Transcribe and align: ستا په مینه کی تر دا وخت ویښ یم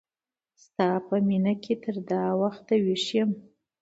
ستا 0.63 0.89
په 1.07 1.15
مینه 1.27 1.53
کی 1.63 1.73
تر 1.83 1.95
دا 2.09 2.23
وخت 2.41 2.67
ویښ 2.83 3.05
یم 3.17 3.31